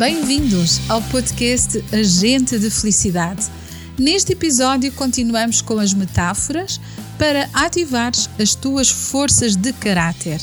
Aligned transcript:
Bem-vindos 0.00 0.80
ao 0.88 1.02
podcast 1.02 1.84
Agente 1.92 2.58
de 2.58 2.70
Felicidade. 2.70 3.48
Neste 3.98 4.32
episódio, 4.32 4.90
continuamos 4.92 5.60
com 5.60 5.78
as 5.78 5.92
metáforas 5.92 6.80
para 7.18 7.50
ativares 7.52 8.30
as 8.40 8.54
tuas 8.54 8.88
forças 8.88 9.54
de 9.56 9.74
caráter. 9.74 10.40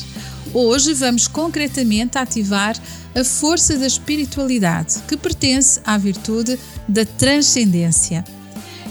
Hoje 0.54 0.94
vamos 0.94 1.26
concretamente 1.26 2.16
ativar 2.16 2.76
a 3.16 3.24
força 3.24 3.76
da 3.76 3.88
espiritualidade, 3.88 5.00
que 5.08 5.16
pertence 5.16 5.80
à 5.84 5.98
virtude 5.98 6.56
da 6.86 7.04
transcendência. 7.04 8.24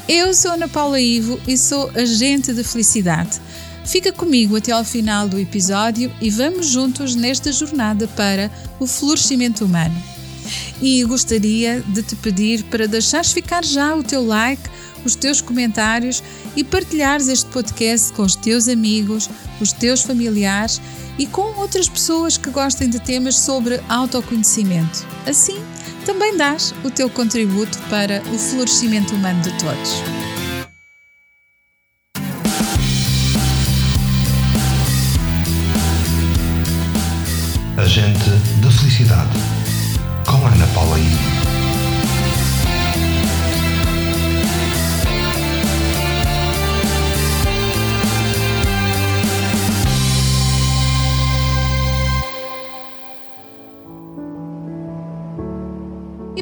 Eu 0.05 0.33
sou 0.33 0.51
Ana 0.51 0.67
Paula 0.67 0.99
Ivo 0.99 1.39
e 1.47 1.57
sou 1.57 1.89
agente 1.95 2.51
de 2.51 2.65
felicidade. 2.65 3.39
Fica 3.85 4.11
comigo 4.11 4.57
até 4.57 4.73
ao 4.73 4.83
final 4.83 5.29
do 5.29 5.39
episódio 5.39 6.13
e 6.19 6.29
vamos 6.29 6.67
juntos 6.67 7.15
nesta 7.15 7.53
jornada 7.53 8.05
para 8.05 8.51
o 8.81 8.85
florescimento 8.85 9.63
humano. 9.63 10.16
E 10.81 11.03
gostaria 11.03 11.81
de 11.81 12.03
te 12.03 12.15
pedir 12.15 12.63
para 12.65 12.87
deixares 12.87 13.31
ficar 13.31 13.63
já 13.63 13.95
o 13.95 14.03
teu 14.03 14.25
like, 14.25 14.69
os 15.03 15.15
teus 15.15 15.41
comentários 15.41 16.21
e 16.55 16.63
partilhares 16.63 17.27
este 17.27 17.49
podcast 17.49 18.13
com 18.13 18.23
os 18.23 18.35
teus 18.35 18.67
amigos, 18.67 19.29
os 19.59 19.71
teus 19.71 20.01
familiares 20.01 20.81
e 21.17 21.25
com 21.25 21.57
outras 21.59 21.89
pessoas 21.89 22.37
que 22.37 22.49
gostem 22.49 22.89
de 22.89 22.99
temas 22.99 23.39
sobre 23.39 23.79
autoconhecimento. 23.89 25.05
Assim, 25.25 25.59
também 26.05 26.37
dás 26.37 26.73
o 26.83 26.91
teu 26.91 27.09
contributo 27.09 27.77
para 27.89 28.21
o 28.33 28.37
florescimento 28.37 29.15
humano 29.15 29.41
de 29.41 29.57
todos. 29.57 30.26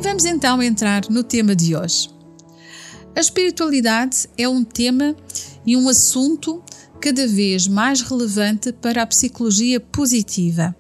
Vamos 0.06 0.24
então 0.24 0.62
entrar 0.62 1.10
no 1.10 1.24
tema 1.24 1.56
de 1.56 1.76
hoje. 1.76 2.12
A 3.16 3.20
espiritualidade 3.20 4.30
é 4.38 4.48
um 4.48 4.64
tema 4.64 5.16
e 5.66 5.76
um 5.76 5.90
assunto 5.90 6.62
cada 7.02 7.28
vez 7.28 7.68
mais 7.68 8.02
relevante 8.02 8.72
para 8.72 9.02
a 9.02 9.08
psicologia 9.08 9.80
positiva, 9.80 10.76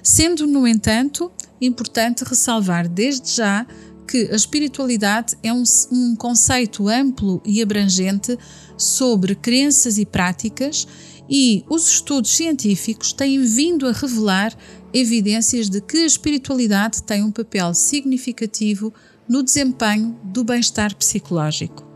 sendo, 0.00 0.46
no 0.46 0.64
entanto, 0.64 1.28
importante 1.60 2.22
ressalvar 2.22 2.88
desde 2.88 3.32
já 3.32 3.66
que 4.06 4.28
a 4.30 4.36
espiritualidade 4.36 5.36
é 5.42 5.52
um, 5.52 5.64
um 5.90 6.14
conceito 6.14 6.86
amplo 6.86 7.42
e 7.44 7.60
abrangente 7.60 8.38
sobre 8.76 9.34
crenças 9.34 9.98
e 9.98 10.06
práticas, 10.06 10.86
e 11.28 11.64
os 11.68 11.88
estudos 11.88 12.30
científicos 12.30 13.12
têm 13.12 13.42
vindo 13.42 13.88
a 13.88 13.92
revelar 13.92 14.56
evidências 14.92 15.68
de 15.68 15.80
que 15.80 15.98
a 15.98 16.06
espiritualidade 16.06 17.02
tem 17.02 17.22
um 17.22 17.30
papel 17.30 17.74
significativo 17.74 18.92
no 19.28 19.42
desempenho 19.42 20.18
do 20.24 20.42
bem-estar 20.42 20.94
psicológico. 20.96 21.86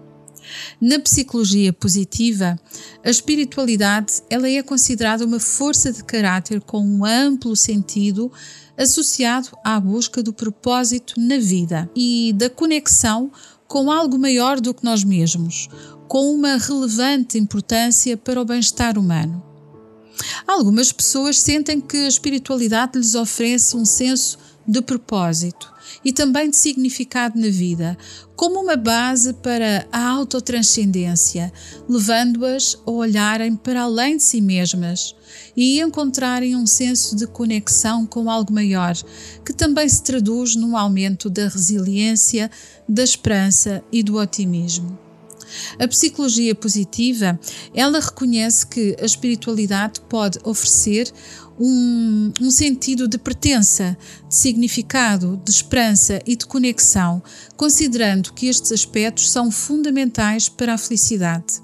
Na 0.81 0.99
psicologia 0.99 1.73
positiva, 1.73 2.59
a 3.05 3.11
espiritualidade 3.11 4.23
ela 4.29 4.49
é 4.49 4.63
considerada 4.63 5.25
uma 5.25 5.41
força 5.41 5.93
de 5.93 6.05
caráter 6.05 6.61
com 6.61 6.85
um 6.85 7.05
amplo 7.05 7.55
sentido 7.57 8.31
associado 8.77 9.49
à 9.65 9.79
busca 9.79 10.23
do 10.23 10.33
propósito 10.33 11.15
na 11.19 11.39
vida 11.39 11.91
e 11.95 12.33
da 12.37 12.51
conexão 12.51 13.31
com 13.69 13.91
algo 13.91 14.19
maior 14.19 14.61
do 14.61 14.75
que 14.75 14.85
nós 14.85 15.05
mesmos, 15.05 15.69
com 16.09 16.35
uma 16.35 16.57
relevante 16.57 17.39
importância 17.39 18.17
para 18.17 18.41
o 18.41 18.45
bem-estar 18.45 18.99
humano. 18.99 19.52
Algumas 20.47 20.93
pessoas 20.93 21.39
sentem 21.39 21.81
que 21.81 21.97
a 21.97 22.09
espiritualidade 22.09 22.99
lhes 22.99 23.15
oferece 23.15 23.77
um 23.77 23.85
senso 23.85 24.39
de 24.67 24.81
propósito 24.81 25.73
e 26.05 26.13
também 26.13 26.51
de 26.51 26.57
significado 26.57 27.39
na 27.39 27.49
vida, 27.49 27.97
como 28.37 28.61
uma 28.61 28.77
base 28.77 29.33
para 29.35 29.87
a 29.93 30.09
autotranscendência, 30.09 31.53
levando-as 31.89 32.77
a 32.87 32.91
olharem 32.91 33.55
para 33.55 33.83
além 33.83 34.17
de 34.17 34.23
si 34.23 34.41
mesmas 34.41 35.15
e 35.57 35.81
encontrarem 35.81 36.57
um 36.57 36.67
senso 36.67 37.17
de 37.17 37.27
conexão 37.27 38.07
com 38.07 38.31
algo 38.31 38.53
maior, 38.53 38.95
que 39.45 39.53
também 39.53 39.89
se 39.89 40.03
traduz 40.03 40.57
num 40.57 40.77
aumento 40.77 41.29
da 41.29 41.49
resiliência, 41.49 42.51
da 42.89 43.03
esperança 43.03 43.83
e 43.93 44.03
do 44.03 44.17
otimismo. 44.17 44.99
A 45.79 45.89
psicologia 45.89 46.55
positiva, 46.55 47.39
ela 47.75 48.01
reconhece 48.01 48.67
que 48.67 48.97
a 49.01 49.05
espiritualidade 49.05 50.01
pode 50.09 50.39
oferecer 50.45 51.13
um, 51.59 52.33
um, 52.41 52.51
sentido 52.51 53.07
de 53.07 53.19
pertença, 53.19 53.97
de 54.29 54.35
significado, 54.35 55.41
de 55.45 55.51
esperança 55.51 56.21
e 56.27 56.35
de 56.35 56.47
conexão, 56.47 57.23
considerando 57.57 58.33
que 58.33 58.47
estes 58.47 58.73
aspectos 58.73 59.31
são 59.31 59.51
fundamentais 59.51 60.49
para 60.49 60.75
a 60.75 60.79
felicidade. 60.79 61.63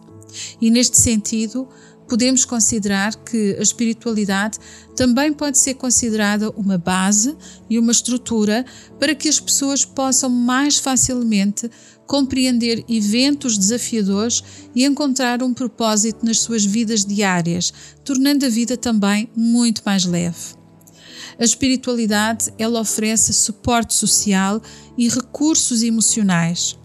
E 0.60 0.71
neste 0.71 0.98
sentido, 0.98 1.69
podemos 2.08 2.44
considerar 2.44 3.14
que 3.14 3.56
a 3.58 3.62
espiritualidade 3.62 4.58
também 4.96 5.32
pode 5.32 5.58
ser 5.58 5.74
considerada 5.74 6.50
uma 6.50 6.78
base 6.78 7.36
e 7.69 7.78
uma 7.78 7.92
estrutura 7.92 8.64
para 8.98 9.14
que 9.14 9.28
as 9.28 9.38
pessoas 9.38 9.84
possam 9.84 10.30
mais 10.30 10.78
facilmente 10.78 11.70
compreender 12.06 12.82
eventos 12.88 13.58
desafiadores 13.58 14.42
e 14.74 14.84
encontrar 14.84 15.42
um 15.42 15.52
propósito 15.52 16.24
nas 16.24 16.41
suas 16.41 16.64
vidas 16.64 17.04
diárias, 17.04 17.72
tornando 18.02 18.47
a 18.47 18.48
vida 18.48 18.76
também 18.78 19.30
muito 19.36 19.82
mais 19.84 20.06
leve. 20.06 20.56
A 21.38 21.44
espiritualidade 21.44 22.52
ela 22.58 22.80
oferece 22.80 23.32
suporte 23.32 23.94
social 23.94 24.60
e 24.97 25.08
recursos 25.08 25.82
emocionais. 25.82 26.76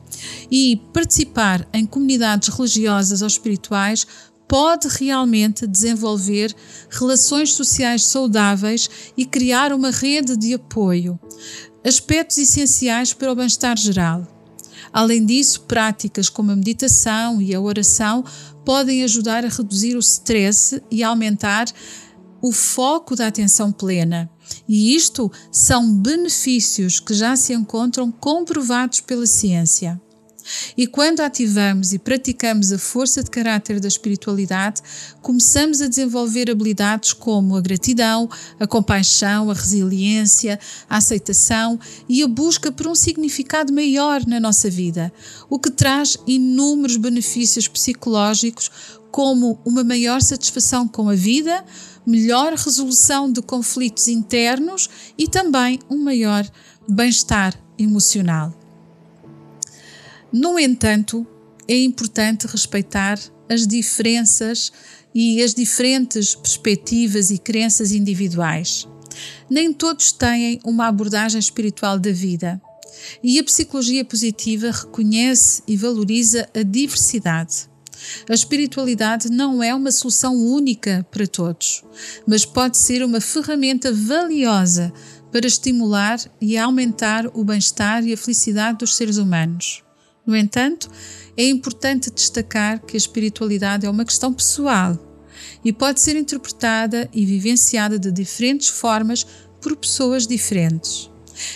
E 0.51 0.79
participar 0.93 1.67
em 1.73 1.85
comunidades 1.85 2.49
religiosas 2.49 3.21
ou 3.21 3.27
espirituais 3.27 4.05
pode 4.47 4.87
realmente 4.87 5.65
desenvolver 5.65 6.55
relações 6.89 7.53
sociais 7.53 8.05
saudáveis 8.05 8.89
e 9.17 9.25
criar 9.25 9.73
uma 9.73 9.89
rede 9.89 10.35
de 10.37 10.53
apoio, 10.53 11.19
aspectos 11.85 12.37
essenciais 12.37 13.13
para 13.13 13.31
o 13.31 13.35
bem-estar 13.35 13.77
geral. 13.77 14.27
Além 14.91 15.25
disso, 15.25 15.61
práticas 15.61 16.29
como 16.29 16.51
a 16.51 16.55
meditação 16.55 17.41
e 17.41 17.53
a 17.55 17.59
oração 17.59 18.23
podem 18.63 19.03
ajudar 19.03 19.43
a 19.43 19.49
reduzir 19.49 19.95
o 19.95 19.99
stress 19.99 20.81
e 20.91 21.03
aumentar 21.03 21.65
o 22.41 22.51
foco 22.51 23.15
da 23.15 23.27
atenção 23.27 23.71
plena. 23.71 24.29
E 24.67 24.95
isto 24.95 25.31
são 25.51 25.95
benefícios 25.95 26.99
que 26.99 27.13
já 27.13 27.35
se 27.35 27.53
encontram 27.53 28.11
comprovados 28.11 28.99
pela 29.01 29.25
ciência. 29.25 29.99
E 30.77 30.87
quando 30.87 31.21
ativamos 31.21 31.93
e 31.93 31.99
praticamos 31.99 32.71
a 32.71 32.77
força 32.77 33.23
de 33.23 33.29
caráter 33.29 33.79
da 33.79 33.87
espiritualidade, 33.87 34.81
começamos 35.21 35.81
a 35.81 35.87
desenvolver 35.87 36.49
habilidades 36.49 37.13
como 37.13 37.55
a 37.55 37.61
gratidão, 37.61 38.29
a 38.59 38.67
compaixão, 38.67 39.49
a 39.49 39.53
resiliência, 39.53 40.59
a 40.89 40.97
aceitação 40.97 41.79
e 42.07 42.23
a 42.23 42.27
busca 42.27 42.71
por 42.71 42.87
um 42.87 42.95
significado 42.95 43.73
maior 43.73 44.25
na 44.25 44.39
nossa 44.39 44.69
vida, 44.69 45.11
o 45.49 45.59
que 45.59 45.71
traz 45.71 46.17
inúmeros 46.27 46.97
benefícios 46.97 47.67
psicológicos, 47.67 48.69
como 49.11 49.59
uma 49.63 49.83
maior 49.83 50.21
satisfação 50.21 50.87
com 50.87 51.07
a 51.07 51.13
vida, 51.13 51.63
melhor 52.05 52.53
resolução 52.53 53.31
de 53.31 53.43
conflitos 53.43 54.07
internos 54.07 54.89
e 55.15 55.27
também 55.27 55.79
um 55.87 55.97
maior 55.97 56.43
bem-estar 56.87 57.53
emocional. 57.77 58.62
No 60.33 60.57
entanto, 60.57 61.27
é 61.67 61.77
importante 61.77 62.47
respeitar 62.47 63.19
as 63.47 63.67
diferenças 63.67 64.71
e 65.13 65.43
as 65.43 65.53
diferentes 65.53 66.33
perspectivas 66.33 67.29
e 67.29 67.37
crenças 67.37 67.91
individuais. 67.91 68.87
Nem 69.47 69.71
todos 69.71 70.11
têm 70.11 70.59
uma 70.65 70.87
abordagem 70.87 71.37
espiritual 71.37 71.99
da 71.99 72.11
vida. 72.11 72.59
E 73.23 73.37
a 73.37 73.43
psicologia 73.43 74.03
positiva 74.03 74.71
reconhece 74.71 75.61
e 75.67 75.77
valoriza 75.77 76.49
a 76.51 76.63
diversidade. 76.63 77.69
A 78.27 78.33
espiritualidade 78.33 79.29
não 79.29 79.61
é 79.61 79.73
uma 79.73 79.91
solução 79.91 80.35
única 80.35 81.05
para 81.11 81.27
todos, 81.27 81.83
mas 82.25 82.43
pode 82.43 82.77
ser 82.77 83.03
uma 83.03 83.21
ferramenta 83.21 83.93
valiosa 83.93 84.91
para 85.31 85.45
estimular 85.45 86.19
e 86.41 86.57
aumentar 86.57 87.27
o 87.35 87.43
bem-estar 87.43 88.03
e 88.03 88.13
a 88.13 88.17
felicidade 88.17 88.79
dos 88.79 88.95
seres 88.95 89.17
humanos. 89.17 89.82
No 90.25 90.35
entanto, 90.35 90.89
é 91.35 91.47
importante 91.47 92.09
destacar 92.09 92.79
que 92.81 92.95
a 92.95 92.97
espiritualidade 92.97 93.85
é 93.85 93.89
uma 93.89 94.05
questão 94.05 94.33
pessoal 94.33 94.97
e 95.63 95.73
pode 95.73 95.99
ser 95.99 96.15
interpretada 96.15 97.09
e 97.13 97.25
vivenciada 97.25 97.99
de 97.99 98.11
diferentes 98.11 98.69
formas 98.69 99.25
por 99.61 99.75
pessoas 99.75 100.25
diferentes. 100.25 101.09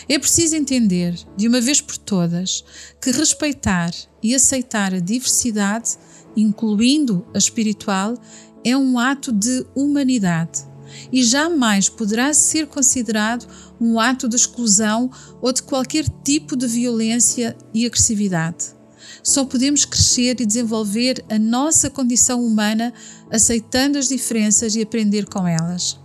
É 0.09 0.17
preciso 0.17 0.55
entender, 0.55 1.15
de 1.35 1.47
uma 1.47 1.61
vez 1.61 1.79
por 1.79 1.97
todas, 1.97 2.63
que 3.01 3.11
respeitar 3.11 3.91
e 4.23 4.33
aceitar 4.33 4.93
a 4.93 4.99
diversidade, 4.99 5.97
incluindo 6.35 7.25
a 7.33 7.37
espiritual, 7.37 8.15
é 8.63 8.75
um 8.75 8.97
ato 8.97 9.31
de 9.31 9.65
humanidade 9.75 10.65
e 11.11 11.23
jamais 11.23 11.89
poderá 11.89 12.33
ser 12.33 12.67
considerado 12.67 13.47
um 13.79 13.99
ato 13.99 14.27
de 14.27 14.35
exclusão 14.35 15.09
ou 15.41 15.51
de 15.51 15.63
qualquer 15.63 16.05
tipo 16.23 16.55
de 16.55 16.67
violência 16.67 17.55
e 17.73 17.85
agressividade. 17.85 18.77
Só 19.23 19.45
podemos 19.45 19.85
crescer 19.85 20.39
e 20.39 20.45
desenvolver 20.45 21.23
a 21.29 21.37
nossa 21.37 21.89
condição 21.89 22.43
humana 22.43 22.93
aceitando 23.31 23.97
as 23.97 24.07
diferenças 24.07 24.75
e 24.75 24.81
aprender 24.81 25.25
com 25.25 25.47
elas. 25.47 25.99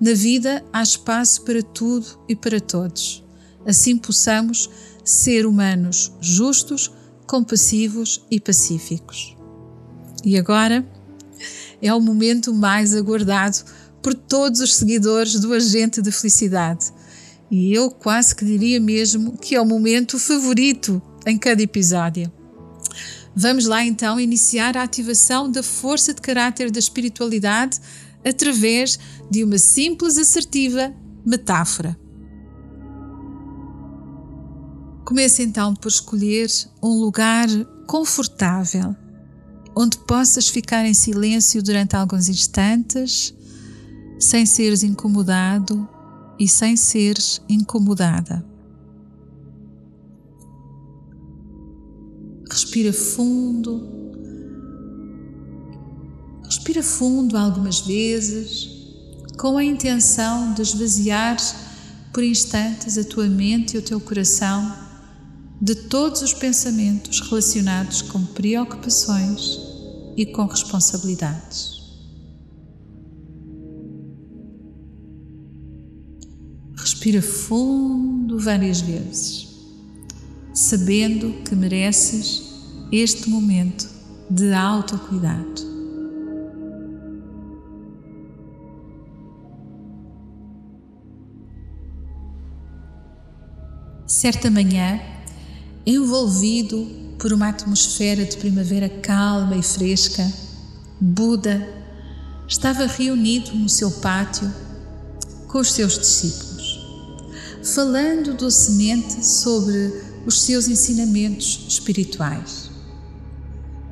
Na 0.00 0.12
vida 0.12 0.64
há 0.72 0.82
espaço 0.82 1.42
para 1.42 1.62
tudo 1.62 2.06
e 2.28 2.34
para 2.34 2.60
todos. 2.60 3.24
Assim 3.66 3.96
possamos 3.96 4.68
ser 5.04 5.46
humanos 5.46 6.12
justos, 6.20 6.90
compassivos 7.26 8.24
e 8.30 8.40
pacíficos. 8.40 9.36
E 10.24 10.36
agora 10.36 10.86
é 11.80 11.92
o 11.94 12.00
momento 12.00 12.52
mais 12.52 12.94
aguardado 12.94 13.58
por 14.02 14.14
todos 14.14 14.60
os 14.60 14.74
seguidores 14.74 15.38
do 15.40 15.52
Agente 15.52 16.00
de 16.00 16.10
Felicidade. 16.12 16.92
E 17.50 17.72
eu 17.72 17.90
quase 17.90 18.34
que 18.34 18.44
diria 18.44 18.80
mesmo 18.80 19.36
que 19.38 19.54
é 19.54 19.60
o 19.60 19.66
momento 19.66 20.18
favorito 20.18 21.00
em 21.26 21.38
cada 21.38 21.62
episódio. 21.62 22.30
Vamos 23.34 23.66
lá 23.66 23.84
então 23.84 24.18
iniciar 24.18 24.76
a 24.76 24.82
ativação 24.82 25.50
da 25.50 25.62
força 25.62 26.12
de 26.12 26.20
caráter 26.20 26.70
da 26.70 26.78
espiritualidade 26.78 27.78
através 28.24 28.98
de 29.30 29.44
uma 29.44 29.58
simples, 29.58 30.18
assertiva 30.18 30.92
metáfora. 31.24 31.96
Comece 35.04 35.42
então 35.42 35.74
por 35.74 35.88
escolher 35.88 36.50
um 36.82 37.00
lugar 37.00 37.48
confortável, 37.86 38.94
onde 39.74 39.96
possas 39.98 40.48
ficar 40.48 40.84
em 40.84 40.92
silêncio 40.92 41.62
durante 41.62 41.96
alguns 41.96 42.28
instantes, 42.28 43.34
sem 44.18 44.44
seres 44.44 44.82
incomodado 44.82 45.88
e 46.38 46.48
sem 46.48 46.76
seres 46.76 47.40
incomodada. 47.48 48.44
Respira 52.50 52.92
fundo. 52.92 53.96
Respira 56.44 56.82
fundo 56.82 57.36
algumas 57.36 57.80
vezes, 57.80 58.68
com 59.38 59.56
a 59.56 59.64
intenção 59.64 60.54
de 60.54 60.62
esvaziar 60.62 61.36
por 62.12 62.24
instantes 62.24 62.96
a 62.98 63.04
tua 63.04 63.28
mente 63.28 63.74
e 63.74 63.78
o 63.78 63.82
teu 63.82 64.00
coração 64.00 64.74
de 65.60 65.74
todos 65.74 66.22
os 66.22 66.32
pensamentos 66.32 67.20
relacionados 67.20 68.02
com 68.02 68.24
preocupações 68.24 69.58
e 70.16 70.24
com 70.26 70.46
responsabilidades. 70.46 71.77
Respira 77.08 77.22
fundo 77.22 78.38
várias 78.38 78.82
vezes 78.82 79.48
sabendo 80.52 81.32
que 81.42 81.56
mereces 81.56 82.42
este 82.92 83.30
momento 83.30 83.88
de 84.28 84.52
autocuidado. 84.52 85.66
Certa 94.06 94.50
manhã, 94.50 95.00
envolvido 95.86 96.86
por 97.18 97.32
uma 97.32 97.48
atmosfera 97.48 98.26
de 98.26 98.36
primavera 98.36 98.90
calma 98.90 99.56
e 99.56 99.62
fresca, 99.62 100.30
Buda 101.00 101.66
estava 102.46 102.84
reunido 102.86 103.54
no 103.54 103.68
seu 103.70 103.90
pátio 103.92 104.52
com 105.48 105.60
os 105.60 105.72
seus 105.72 105.98
discípulos, 105.98 106.47
falando 107.62 108.34
docemente 108.34 109.26
sobre 109.26 109.92
os 110.26 110.42
seus 110.42 110.68
ensinamentos 110.68 111.66
espirituais. 111.68 112.70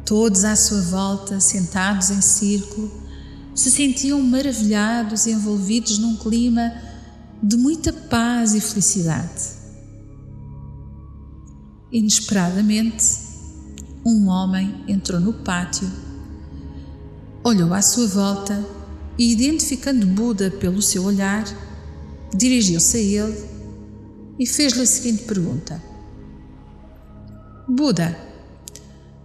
Todos 0.05 0.45
à 0.45 0.55
sua 0.55 0.83
volta, 0.83 1.41
sentados 1.41 2.11
em 2.11 2.21
círculo, 2.21 2.91
se 3.55 3.71
sentiam 3.71 4.21
maravilhados 4.23 5.27
e 5.27 5.31
envolvidos 5.31 5.99
num 5.99 6.17
clima 6.17 6.73
de 7.43 7.57
muita 7.57 7.93
paz 7.93 8.55
e 8.55 8.61
felicidade. 8.61 9.57
Inesperadamente, 11.91 13.05
um 14.05 14.29
homem 14.29 14.85
entrou 14.87 15.21
no 15.21 15.33
pátio, 15.33 15.91
olhou 17.43 17.73
à 17.73 17.83
sua 17.83 18.07
volta 18.07 18.65
e, 19.19 19.33
identificando 19.33 20.07
Buda 20.07 20.51
pelo 20.51 20.83
seu 20.83 21.05
olhar, 21.05 21.45
dirigiu-se 22.35 22.97
a 22.97 23.01
ele 23.01 23.56
e 24.39 24.47
fez-lhe 24.47 24.83
a 24.83 24.87
seguinte 24.87 25.25
pergunta: 25.25 25.83
Buda, 27.69 28.17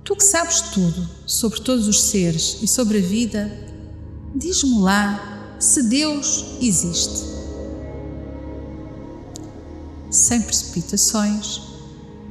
tu 0.04 0.16
que 0.16 0.24
sabes 0.24 0.62
tudo 0.62 1.08
sobre 1.26 1.62
todos 1.62 1.88
os 1.88 2.02
seres 2.02 2.60
e 2.62 2.68
sobre 2.68 3.00
a 3.00 3.02
vida, 3.02 3.52
diz-me 4.36 4.80
lá 4.80 5.56
se 5.60 5.84
Deus 5.84 6.58
existe. 6.62 7.30
Sem 10.10 10.42
precipitações, 10.42 11.62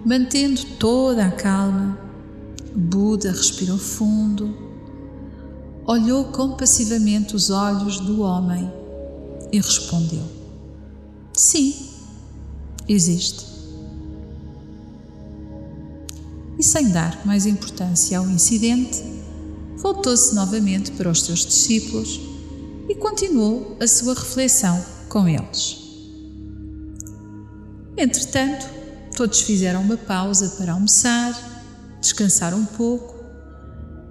mantendo 0.05 0.65
toda 0.79 1.27
a 1.27 1.31
calma, 1.31 1.99
Buda 2.75 3.33
respirou 3.33 3.79
fundo, 3.79 4.57
olhou 5.87 6.27
compassivamente 6.27 7.35
os 7.35 7.51
olhos 7.51 7.99
do 8.01 8.21
homem 8.21 8.71
e 9.53 9.57
respondeu: 9.57 10.23
Sim, 11.33 11.90
existe 12.93 13.51
e, 16.61 16.63
sem 16.63 16.91
dar 16.91 17.25
mais 17.25 17.47
importância 17.47 18.19
ao 18.19 18.29
incidente, 18.29 19.03
voltou-se 19.79 20.35
novamente 20.35 20.91
para 20.93 21.11
os 21.11 21.23
seus 21.23 21.47
discípulos 21.47 22.21
e 22.87 22.95
continuou 22.97 23.79
a 23.81 23.87
sua 23.87 24.13
reflexão 24.13 24.85
com 25.09 25.27
eles. 25.27 25.79
Entretanto, 27.97 28.67
todos 29.17 29.41
fizeram 29.41 29.81
uma 29.81 29.97
pausa 29.97 30.51
para 30.59 30.73
almoçar, 30.73 31.33
descansar 31.99 32.55
um 32.55 32.67
pouco, 32.67 33.15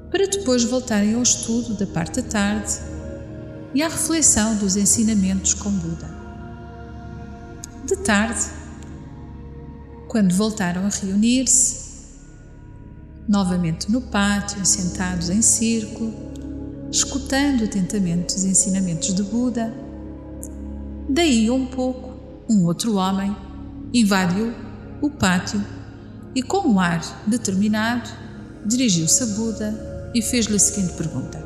para 0.10 0.26
depois 0.26 0.64
voltarem 0.64 1.14
ao 1.14 1.22
estudo 1.22 1.76
da 1.76 1.86
parte 1.86 2.20
da 2.20 2.28
tarde 2.28 2.74
e 3.76 3.84
à 3.84 3.88
reflexão 3.88 4.56
dos 4.56 4.76
ensinamentos 4.76 5.54
com 5.54 5.70
Buda. 5.70 6.10
De 7.86 7.96
tarde, 7.98 8.59
quando 10.10 10.34
voltaram 10.34 10.88
a 10.88 10.90
reunir-se, 10.90 11.88
novamente 13.28 13.92
no 13.92 14.02
pátio, 14.02 14.66
sentados 14.66 15.30
em 15.30 15.40
círculo, 15.40 16.12
escutando 16.92 17.64
atentamente 17.64 18.36
os 18.36 18.44
ensinamentos 18.44 19.14
de 19.14 19.22
Buda. 19.22 19.72
Daí 21.08 21.48
um 21.52 21.68
pouco, 21.68 22.10
um 22.50 22.66
outro 22.66 22.96
homem 22.96 23.36
invadiu 23.94 24.52
o 25.00 25.12
pátio 25.12 25.64
e, 26.34 26.42
com 26.42 26.68
um 26.68 26.80
ar 26.80 27.02
determinado, 27.28 28.10
dirigiu-se 28.66 29.22
a 29.22 29.28
Buda 29.28 30.12
e 30.16 30.24
fez-lhe 30.24 30.56
a 30.56 30.60
seguinte 30.60 30.94
pergunta: 30.94 31.38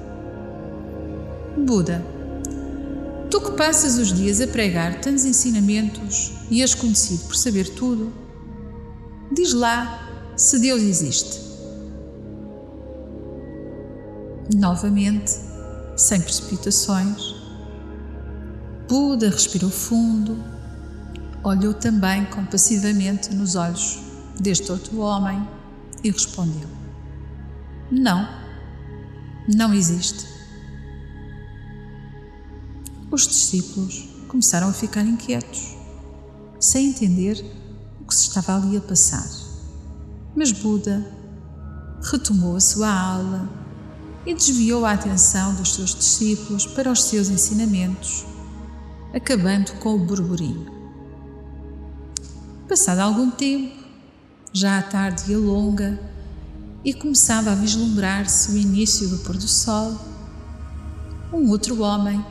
Buda, 1.58 2.02
tu 3.30 3.42
que 3.42 3.52
passas 3.58 3.98
os 3.98 4.14
dias 4.14 4.40
a 4.40 4.48
pregar 4.48 5.02
tantos 5.02 5.26
ensinamentos 5.26 6.32
e 6.50 6.62
és 6.62 6.74
conhecido 6.74 7.26
por 7.26 7.36
saber 7.36 7.68
tudo, 7.68 8.23
diz 9.34 9.54
lá 9.54 10.34
se 10.36 10.60
Deus 10.60 10.82
existe. 10.82 11.42
Novamente, 14.56 15.32
sem 15.96 16.22
precipitações, 16.22 17.36
Buda 18.88 19.30
respirou 19.30 19.70
fundo, 19.70 20.38
olhou 21.44 21.74
também 21.74 22.26
compassivamente 22.26 23.34
nos 23.34 23.56
olhos 23.56 24.00
deste 24.40 24.72
outro 24.72 25.00
homem 25.00 25.48
e 26.04 26.12
respondeu: 26.12 26.68
Não, 27.90 28.28
não 29.56 29.74
existe. 29.74 30.26
Os 33.10 33.28
discípulos 33.28 34.10
começaram 34.28 34.68
a 34.68 34.74
ficar 34.74 35.04
inquietos, 35.04 35.76
sem 36.60 36.90
entender 36.90 37.63
que 38.14 38.20
se 38.20 38.28
estava 38.28 38.56
ali 38.56 38.78
a 38.78 38.82
passar. 38.82 39.28
Mas 40.36 40.52
Buda 40.52 41.06
retomou 42.12 42.56
a 42.56 42.62
sua 42.62 42.94
aula 42.94 43.50
e 44.26 44.34
desviou 44.34 44.86
a 44.86 44.92
atenção 44.92 45.56
dos 45.56 45.74
seus 45.74 45.96
discípulos 45.96 46.66
para 46.66 46.92
os 46.92 47.04
seus 47.04 47.30
ensinamentos, 47.30 48.24
acabando 49.14 49.74
com 49.80 49.96
o 49.96 50.06
burburinho. 50.06 50.72
Passado 52.70 53.00
algum 53.00 53.32
tempo, 53.32 53.84
já 54.52 54.78
a 54.78 54.84
tarde 54.84 55.32
ia 55.32 55.38
longa 55.38 56.00
e 56.86 56.94
começava 56.94 57.52
a 57.52 57.56
vislumbrar-se 57.56 58.52
o 58.52 58.58
início 58.58 59.10
do 59.10 59.18
pôr 59.20 59.38
do 59.38 59.48
sol, 59.48 60.00
um 61.32 61.50
outro 61.50 61.82
homem 61.82 62.24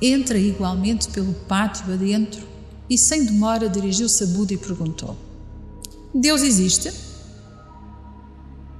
entra 0.00 0.38
igualmente 0.38 1.08
pelo 1.10 1.34
pátio 1.34 1.92
adentro 1.92 2.49
e 2.90 2.98
sem 2.98 3.24
demora 3.24 3.68
dirigiu-se 3.68 4.24
a 4.24 4.26
Buda 4.26 4.52
e 4.52 4.58
perguntou: 4.58 5.16
Deus 6.12 6.42
existe? 6.42 6.92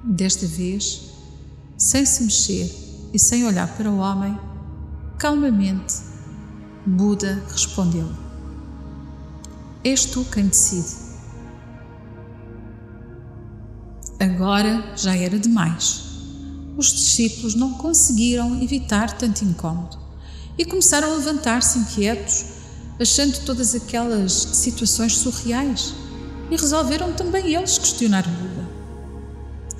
Desta 0.03 0.47
vez, 0.47 1.13
sem 1.79 2.05
se 2.05 2.25
mexer 2.25 2.75
e 3.15 3.19
sem 3.19 3.45
olhar 3.45 3.69
para 3.77 3.89
o 3.89 3.99
homem, 3.99 4.37
calmamente, 5.17 5.95
Buda 6.85 7.45
respondeu: 7.53 8.09
És 9.85 10.05
tu 10.05 10.25
quem 10.25 10.49
decide. 10.49 11.09
Agora 14.19 14.93
já 14.97 15.17
era 15.17 15.39
demais. 15.39 16.11
Os 16.77 16.93
discípulos 16.93 17.55
não 17.55 17.75
conseguiram 17.75 18.61
evitar 18.63 19.17
tanto 19.17 19.45
incômodo 19.45 19.99
e 20.59 20.65
começaram 20.65 21.13
a 21.13 21.17
levantar-se 21.17 21.79
inquietos, 21.79 22.60
achando 23.01 23.45
todas 23.47 23.75
aquelas 23.75 24.33
situações 24.33 25.17
surreais, 25.17 25.95
e 26.51 26.57
resolveram 26.57 27.13
também 27.13 27.55
eles 27.55 27.79
questionar 27.79 28.27
Buda. 28.29 28.69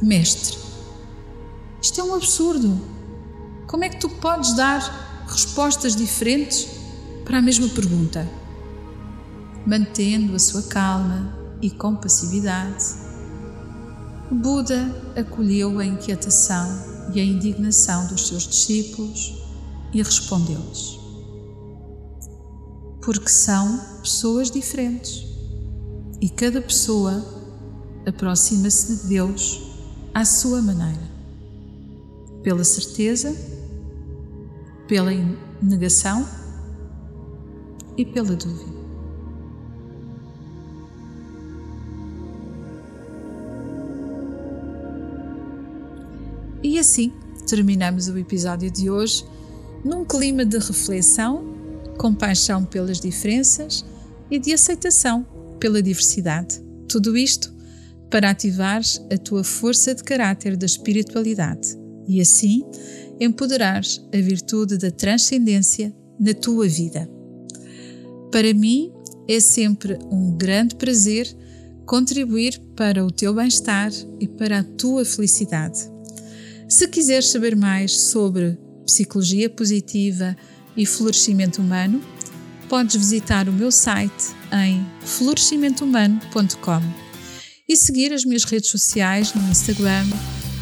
Mestre, 0.01 0.57
isto 1.83 2.01
é 2.01 2.05
um 2.05 2.15
absurdo. 2.15 2.81
Como 3.67 3.85
é 3.85 3.89
que 3.89 4.01
tu 4.01 4.09
podes 4.09 4.55
dar 4.55 5.27
respostas 5.29 5.95
diferentes 5.95 6.69
para 7.25 7.39
a 7.39 7.43
mesma 7.43 7.69
pergunta? 7.69 8.27
Mantendo 9.67 10.35
a 10.35 10.39
sua 10.39 10.63
calma 10.63 11.37
e 11.61 11.71
compassividade, 11.71 12.85
Buda 14.31 15.13
acolheu 15.17 15.81
a 15.81 15.85
inquietação 15.85 17.11
e 17.13 17.21
a 17.21 17.25
indignação 17.25 18.07
dos 18.07 18.29
seus 18.29 18.47
discípulos 18.47 19.35
e 19.93 20.01
respondeu-lhes: 20.01 21.00
Porque 23.03 23.29
são 23.29 23.79
pessoas 24.03 24.51
diferentes 24.51 25.27
e 26.21 26.29
cada 26.29 26.61
pessoa 26.61 27.25
aproxima-se 28.07 28.97
de 28.97 29.09
Deus 29.09 29.63
à 30.13 30.25
sua 30.25 30.61
maneira, 30.61 31.09
pela 32.43 32.65
certeza, 32.65 33.35
pela 34.87 35.11
negação 35.63 36.27
e 37.97 38.05
pela 38.05 38.35
dúvida. 38.35 38.81
E 46.63 46.79
assim 46.79 47.13
terminamos 47.47 48.09
o 48.09 48.19
episódio 48.19 48.71
de 48.71 48.91
hoje 48.91 49.25
num 49.83 50.05
clima 50.05 50.45
de 50.45 50.59
reflexão, 50.59 51.60
compaixão 52.01 52.65
pelas 52.65 52.99
diferenças 52.99 53.85
e 54.31 54.39
de 54.39 54.55
aceitação 54.55 55.23
pela 55.61 55.83
diversidade. 55.83 56.59
Tudo 56.89 57.15
isto 57.15 57.55
para 58.09 58.31
ativares 58.31 59.05
a 59.13 59.19
tua 59.19 59.45
força 59.45 59.95
de 59.95 60.03
caráter 60.03 60.57
da 60.57 60.65
espiritualidade 60.65 61.77
e 62.09 62.19
assim 62.19 62.65
empoderares 63.21 64.01
a 64.15 64.17
virtude 64.17 64.79
da 64.79 64.91
transcendência 64.91 65.95
na 66.19 66.33
tua 66.33 66.67
vida. 66.67 67.07
Para 68.33 68.55
mim 68.55 68.91
é 69.29 69.39
sempre 69.39 69.99
um 70.11 70.35
grande 70.39 70.77
prazer 70.77 71.29
contribuir 71.85 72.59
para 72.75 73.05
o 73.05 73.11
teu 73.11 73.35
bem-estar 73.35 73.93
e 74.19 74.27
para 74.27 74.61
a 74.61 74.65
tua 74.65 75.05
felicidade. 75.05 75.81
Se 76.67 76.89
quiseres 76.89 77.29
saber 77.29 77.55
mais 77.55 77.93
sobre 77.93 78.59
psicologia 78.87 79.51
positiva 79.51 80.35
e 80.77 80.87
florescimento 80.87 81.61
humano, 81.61 82.03
podes 82.69 82.97
visitar 82.97 83.49
o 83.49 83.53
meu 83.53 83.71
site 83.71 84.35
em 84.53 84.87
florescimentohumano.com 85.05 86.83
e 87.69 87.77
seguir 87.77 88.13
as 88.13 88.25
minhas 88.25 88.45
redes 88.45 88.71
sociais 88.71 89.35
no 89.35 89.51
Instagram, 89.51 90.07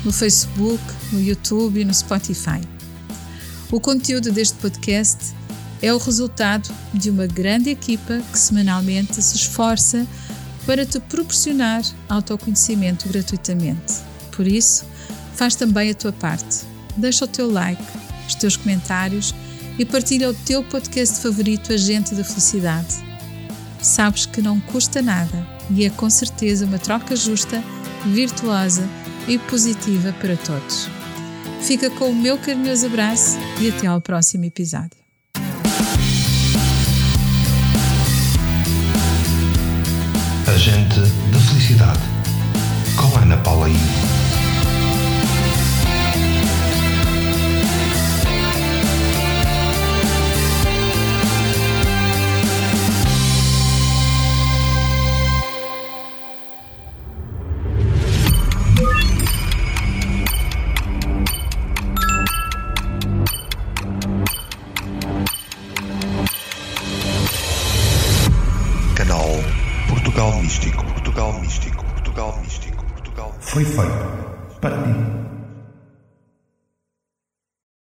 no 0.05 0.13
Facebook, 0.13 0.83
no 1.13 1.21
YouTube 1.21 1.81
e 1.81 1.85
no 1.85 1.95
Spotify. 1.95 2.61
O 3.71 3.81
conteúdo 3.81 4.31
deste 4.31 4.57
podcast 4.59 5.35
é 5.81 5.93
o 5.93 5.99
resultado 5.99 6.69
de 6.93 7.11
uma 7.11 7.27
grande 7.27 7.71
equipa 7.71 8.23
que 8.33 8.39
semanalmente 8.39 9.23
se 9.23 9.37
esforça 9.37 10.07
para 10.67 10.85
te 10.85 10.99
proporcionar 11.01 11.83
autoconhecimento 12.09 13.09
gratuitamente. 13.09 13.95
Por 14.33 14.47
isso, 14.47 14.85
Faz 15.39 15.55
também 15.55 15.89
a 15.89 15.95
tua 15.95 16.13
parte. 16.13 16.67
Deixa 16.97 17.25
o 17.25 17.29
teu 17.29 17.49
like, 17.49 17.81
os 18.27 18.35
teus 18.35 18.57
comentários 18.57 19.33
e 19.79 19.85
partilha 19.85 20.29
o 20.29 20.35
teu 20.35 20.65
podcast 20.65 21.21
favorito 21.23 21.73
Agente 21.73 22.15
da 22.15 22.25
Felicidade. 22.25 22.97
Sabes 23.81 24.27
que 24.27 24.43
não 24.43 24.59
custa 24.59 25.01
nada 25.01 25.47
e 25.71 25.85
é 25.85 25.91
com 25.91 26.11
certeza 26.11 26.67
uma 26.67 26.79
troca 26.79 27.15
justa, 27.15 27.63
virtuosa 28.07 28.89
e 29.29 29.39
positiva 29.39 30.13
para 30.15 30.37
todos. 30.37 30.89
Fica 31.61 31.91
com 31.91 32.11
o 32.11 32.15
meu 32.15 32.39
carinhoso 32.39 32.87
abraço 32.87 33.39
e 33.61 33.69
até 33.69 33.87
ao 33.87 34.01
próximo 34.01 34.45
episódio. 34.45 34.99
Agente 40.47 41.01
da 41.01 41.39
Felicidade 41.39 42.01
com 42.97 43.19
Ana 43.19 43.37
Paula 43.39 43.69
I. 43.69 44.18